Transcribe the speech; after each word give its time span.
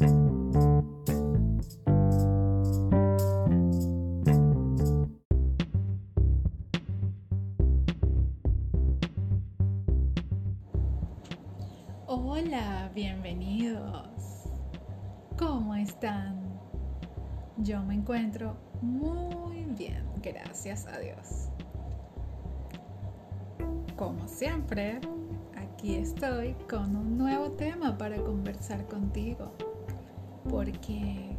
Hola, 0.00 0.10
bienvenidos. 12.94 14.48
¿Cómo 15.38 15.74
están? 15.74 16.58
Yo 17.58 17.82
me 17.82 17.94
encuentro 17.94 18.56
muy 18.80 19.66
bien, 19.76 20.06
gracias 20.22 20.86
a 20.86 20.98
Dios. 20.98 21.50
Como 23.98 24.26
siempre, 24.26 24.98
aquí 25.54 25.96
estoy 25.96 26.54
con 26.70 26.96
un 26.96 27.18
nuevo 27.18 27.50
tema 27.50 27.98
para 27.98 28.16
conversar 28.16 28.86
contigo, 28.86 29.52
porque 30.50 31.36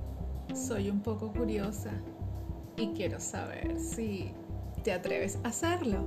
soy 0.55 0.89
un 0.89 1.01
poco 1.01 1.33
curiosa 1.33 1.91
y 2.77 2.87
quiero 2.93 3.19
saber 3.19 3.77
si 3.77 4.31
te 4.83 4.93
atreves 4.93 5.37
a 5.43 5.49
hacerlo. 5.49 5.99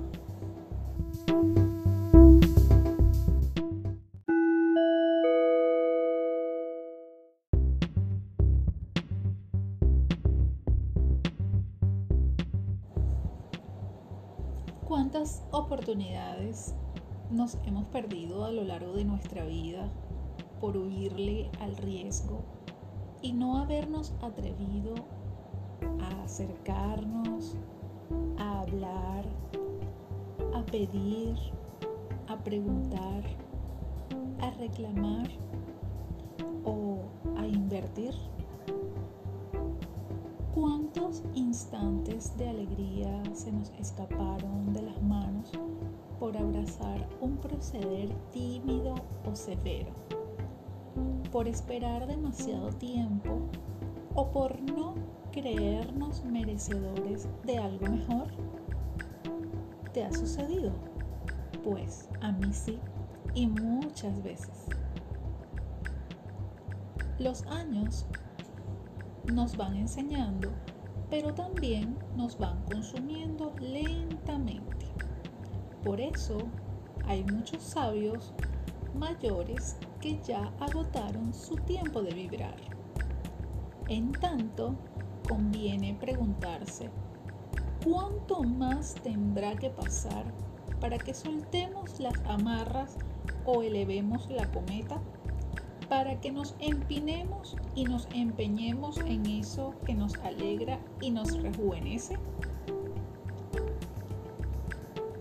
¿Cuántas 14.89 15.42
oportunidades 15.50 16.75
nos 17.30 17.59
hemos 17.66 17.84
perdido 17.86 18.45
a 18.47 18.50
lo 18.50 18.64
largo 18.64 18.95
de 18.95 19.05
nuestra 19.05 19.45
vida 19.45 19.92
por 20.61 20.77
huirle 20.78 21.50
al 21.61 21.77
riesgo 21.77 22.63
y 23.24 23.33
no 23.33 23.56
habernos 23.56 24.12
atrevido 24.20 24.95
a 25.98 26.25
acercarnos, 26.25 27.56
a 28.36 28.61
hablar, 28.61 29.25
a 30.55 30.62
pedir, 30.67 31.34
a 32.28 32.36
preguntar, 32.36 33.25
a 34.41 34.50
reclamar 34.50 35.27
o 36.64 36.98
a 37.39 37.47
invertir? 37.47 38.12
¿Cuántos 40.55 41.22
instantes 41.34 42.36
de 42.36 42.50
alegría 42.50 43.22
se 43.33 43.50
nos 43.50 43.70
escaparon 43.78 44.75
de 44.75 44.83
las 44.83 45.02
manos 45.02 45.50
por 46.20 46.36
abrazar 46.36 47.08
un 47.22 47.39
proceder 47.39 48.11
tímido 48.33 48.95
o 49.25 49.34
severo? 49.34 50.23
¿Por 51.34 51.48
esperar 51.48 52.06
demasiado 52.06 52.68
tiempo 52.68 53.50
o 54.14 54.30
por 54.30 54.62
no 54.62 54.94
creernos 55.32 56.24
merecedores 56.24 57.27
de 57.42 57.58
algo 57.58 57.88
mejor? 57.88 58.28
¿Te 59.92 60.05
ha 60.05 60.12
sucedido? 60.12 60.70
Pues 61.64 62.08
a 62.20 62.30
mí 62.30 62.52
sí 62.52 62.78
y 63.34 63.48
muchas 63.48 64.22
veces. 64.22 64.66
Los 67.18 67.44
años 67.48 68.06
nos 69.27 69.56
van 69.56 69.74
enseñando, 69.74 70.52
pero 71.10 71.34
también 71.34 71.98
nos 72.14 72.38
van 72.38 72.62
consumiendo 72.62 73.52
lentamente. 73.58 74.86
Por 75.82 76.00
eso 76.00 76.38
hay 77.06 77.24
muchos 77.24 77.60
sabios 77.60 78.32
mayores 78.95 79.77
que 80.00 80.20
ya 80.23 80.53
agotaron 80.61 81.33
su 81.34 81.56
tiempo 81.56 82.03
de 82.03 82.14
vibrar. 82.14 82.56
En 83.89 84.12
tanto, 84.12 84.75
conviene 85.28 85.97
preguntarse, 86.01 86.91
¿cuánto 87.84 88.42
más 88.42 88.95
tendrá 88.95 89.55
que 89.56 89.70
pasar 89.70 90.24
para 90.80 90.98
que 90.98 91.14
soltemos 91.14 92.01
las 92.01 92.14
amarras 92.27 92.96
o 93.45 93.63
elevemos 93.63 94.30
la 94.30 94.51
cometa? 94.51 95.01
para 95.89 96.20
que 96.20 96.33
nos 96.33 96.55
empinemos 96.58 97.57
y 97.74 97.85
nos 97.85 98.08
empeñemos 98.14 98.98
en 98.98 99.27
eso 99.27 99.74
que 99.86 99.95
nos 99.95 100.17
alegra 100.17 100.80
y 101.01 101.11
nos 101.11 101.41
rejuvenece? 101.41 102.17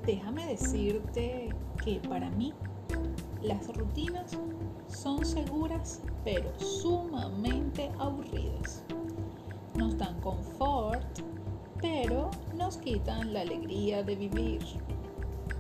Déjame 0.06 0.48
decirte 0.48 1.50
que 1.84 2.00
para 2.10 2.30
mí 2.32 2.54
las 3.44 3.76
rutinas 3.76 4.32
son 4.88 5.26
seguras 5.26 6.02
pero 6.24 6.52
sumamente 6.60 7.92
aburridas. 8.00 8.84
Nos 9.76 9.98
dan 9.98 10.20
confort, 10.22 11.20
pero 11.82 12.32
nos 12.56 12.78
quitan 12.78 13.34
la 13.34 13.42
alegría 13.42 14.04
de 14.04 14.16
vivir. 14.16 14.62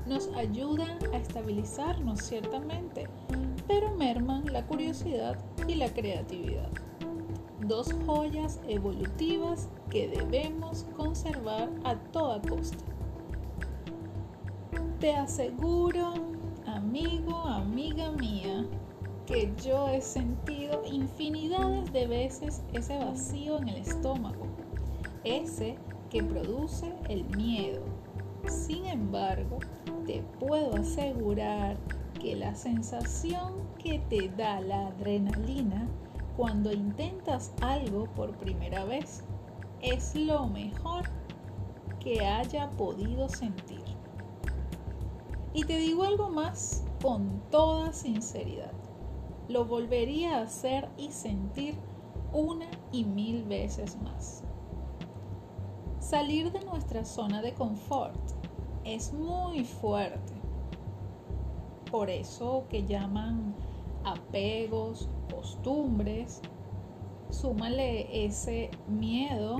Nos 0.05 0.29
ayudan 0.29 0.97
a 1.13 1.17
estabilizarnos 1.17 2.19
ciertamente, 2.19 3.07
pero 3.67 3.93
merman 3.95 4.45
la 4.51 4.65
curiosidad 4.65 5.37
y 5.67 5.75
la 5.75 5.91
creatividad. 5.93 6.69
Dos 7.67 7.93
joyas 8.05 8.59
evolutivas 8.67 9.69
que 9.89 10.07
debemos 10.07 10.85
conservar 10.95 11.69
a 11.83 11.95
toda 11.95 12.41
costa. 12.41 12.83
Te 14.99 15.13
aseguro, 15.15 16.32
que 19.33 19.51
yo 19.63 19.87
he 19.89 19.99
sentido 19.99 20.83
infinidades 20.85 21.91
de 21.91 22.05
veces 22.05 22.61
ese 22.71 22.99
vacío 22.99 23.57
en 23.57 23.69
el 23.69 23.77
estómago, 23.77 24.45
ese 25.23 25.75
que 26.11 26.21
produce 26.21 26.93
el 27.09 27.25
miedo. 27.35 27.81
Sin 28.47 28.85
embargo, 28.85 29.57
te 30.05 30.21
puedo 30.39 30.75
asegurar 30.75 31.77
que 32.21 32.35
la 32.35 32.53
sensación 32.53 33.55
que 33.79 33.97
te 34.07 34.29
da 34.29 34.61
la 34.61 34.89
adrenalina 34.89 35.87
cuando 36.37 36.71
intentas 36.71 37.53
algo 37.61 38.05
por 38.13 38.37
primera 38.37 38.85
vez 38.85 39.23
es 39.81 40.13
lo 40.13 40.45
mejor 40.45 41.09
que 41.99 42.23
haya 42.23 42.69
podido 42.71 43.27
sentir. 43.29 43.83
Y 45.55 45.63
te 45.63 45.77
digo 45.77 46.03
algo 46.03 46.29
más 46.29 46.83
con 47.01 47.41
toda 47.49 47.93
sinceridad. 47.93 48.82
Lo 49.47 49.65
volvería 49.65 50.37
a 50.37 50.43
hacer 50.43 50.89
y 50.97 51.11
sentir 51.11 51.75
una 52.31 52.67
y 52.91 53.03
mil 53.03 53.43
veces 53.43 53.97
más. 54.01 54.43
Salir 55.99 56.51
de 56.51 56.63
nuestra 56.65 57.05
zona 57.05 57.41
de 57.41 57.53
confort 57.53 58.19
es 58.83 59.13
muy 59.13 59.63
fuerte 59.63 60.43
por 61.93 62.09
eso 62.09 62.65
que 62.71 62.83
llaman 62.87 63.53
apegos, 64.03 65.07
costumbres. 65.29 66.41
Súmale 67.29 68.25
ese 68.25 68.71
miedo, 68.87 69.57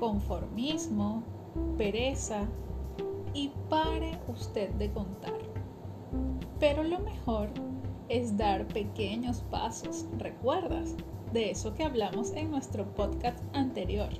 conformismo, 0.00 1.22
pereza 1.78 2.48
y 3.32 3.52
pare 3.70 4.18
usted 4.26 4.70
de 4.70 4.90
contar. 4.90 5.38
Pero 6.58 6.82
lo 6.82 6.98
mejor 6.98 7.48
es 8.12 8.36
dar 8.36 8.66
pequeños 8.66 9.42
pasos, 9.50 10.04
¿recuerdas? 10.18 10.94
De 11.32 11.50
eso 11.50 11.72
que 11.72 11.82
hablamos 11.82 12.32
en 12.32 12.50
nuestro 12.50 12.84
podcast 12.92 13.38
anterior. 13.54 14.10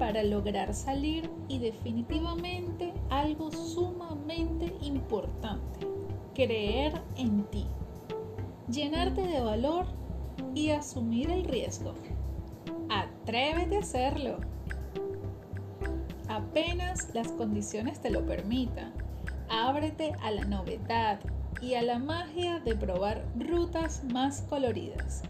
Para 0.00 0.24
lograr 0.24 0.74
salir 0.74 1.30
y 1.46 1.60
definitivamente 1.60 2.92
algo 3.08 3.52
sumamente 3.52 4.74
importante 4.82 5.86
creer 6.34 7.00
en 7.16 7.44
ti, 7.44 7.66
llenarte 8.68 9.22
de 9.22 9.40
valor 9.40 9.86
y 10.52 10.70
asumir 10.70 11.30
el 11.30 11.44
riesgo. 11.44 11.94
Atrévete 12.90 13.76
a 13.76 13.80
hacerlo. 13.80 14.38
Apenas 16.28 17.14
las 17.14 17.30
condiciones 17.30 18.00
te 18.00 18.10
lo 18.10 18.26
permitan, 18.26 18.92
ábrete 19.48 20.14
a 20.20 20.32
la 20.32 20.44
novedad 20.44 21.20
y 21.60 21.74
a 21.74 21.82
la 21.82 21.98
magia 21.98 22.60
de 22.60 22.74
probar 22.74 23.24
rutas 23.38 24.02
más 24.12 24.42
coloridas. 24.42 25.22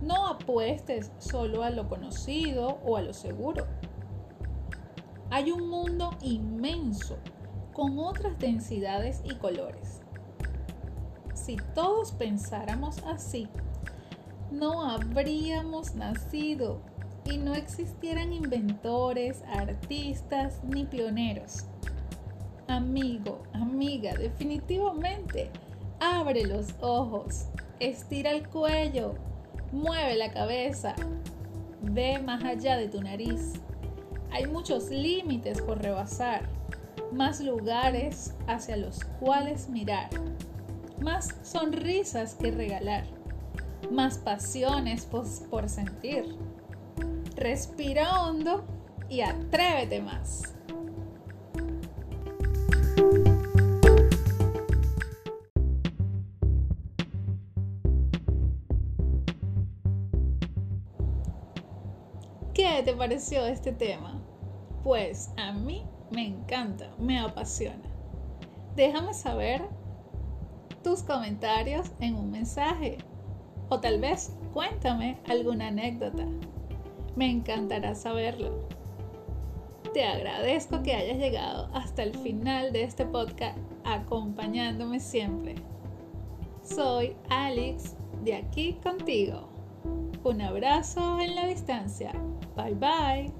No 0.00 0.28
apuestes 0.28 1.10
solo 1.18 1.62
a 1.62 1.70
lo 1.70 1.88
conocido 1.88 2.78
o 2.84 2.96
a 2.96 3.02
lo 3.02 3.12
seguro. 3.12 3.66
Hay 5.30 5.50
un 5.50 5.68
mundo 5.68 6.16
inmenso 6.22 7.18
con 7.72 7.98
otras 7.98 8.38
densidades 8.38 9.22
y 9.24 9.34
colores 9.34 10.00
si 11.48 11.56
todos 11.74 12.12
pensáramos 12.12 12.98
así, 13.06 13.48
no 14.50 14.82
habríamos 14.84 15.94
nacido 15.94 16.82
y 17.24 17.38
no 17.38 17.54
existieran 17.54 18.34
inventores, 18.34 19.42
artistas 19.48 20.60
ni 20.62 20.84
pioneros. 20.84 21.64
Amigo, 22.68 23.42
amiga, 23.52 24.14
definitivamente, 24.14 25.50
abre 26.00 26.46
los 26.46 26.74
ojos, 26.80 27.46
estira 27.80 28.30
el 28.30 28.48
cuello, 28.48 29.14
Mueve 29.72 30.16
la 30.16 30.32
cabeza. 30.32 30.94
Ve 31.82 32.18
más 32.18 32.42
allá 32.42 32.76
de 32.76 32.88
tu 32.88 33.02
nariz. 33.02 33.54
Hay 34.30 34.46
muchos 34.46 34.90
límites 34.90 35.60
por 35.60 35.82
rebasar, 35.82 36.42
más 37.12 37.40
lugares 37.40 38.34
hacia 38.46 38.76
los 38.76 39.04
cuales 39.20 39.68
mirar, 39.68 40.08
más 41.00 41.34
sonrisas 41.42 42.34
que 42.34 42.50
regalar, 42.50 43.04
más 43.90 44.18
pasiones 44.18 45.06
por, 45.06 45.68
sentir. 45.68 46.36
Respira 47.36 48.22
hondo 48.22 48.64
y 49.08 49.20
atrévete 49.20 50.00
más. 50.00 50.57
¿Qué 62.58 62.82
te 62.82 62.92
pareció 62.92 63.46
este 63.46 63.70
tema? 63.70 64.20
Pues 64.82 65.30
a 65.36 65.52
mí 65.52 65.84
me 66.10 66.26
encanta, 66.26 66.90
me 66.98 67.16
apasiona. 67.20 67.88
Déjame 68.74 69.14
saber 69.14 69.62
tus 70.82 71.04
comentarios 71.04 71.92
en 72.00 72.16
un 72.16 72.32
mensaje 72.32 72.98
o 73.68 73.78
tal 73.78 74.00
vez 74.00 74.32
cuéntame 74.52 75.20
alguna 75.28 75.68
anécdota. 75.68 76.26
Me 77.14 77.30
encantará 77.30 77.94
saberlo. 77.94 78.66
Te 79.94 80.02
agradezco 80.02 80.82
que 80.82 80.94
hayas 80.94 81.18
llegado 81.18 81.70
hasta 81.74 82.02
el 82.02 82.18
final 82.18 82.72
de 82.72 82.82
este 82.82 83.06
podcast 83.06 83.56
acompañándome 83.84 84.98
siempre. 84.98 85.54
Soy 86.64 87.14
Alex 87.28 87.94
de 88.24 88.34
aquí 88.34 88.80
contigo. 88.82 89.57
Un 90.24 90.40
abrazo 90.40 91.20
en 91.20 91.34
la 91.34 91.46
distancia. 91.46 92.12
Bye 92.56 92.74
bye. 92.74 93.32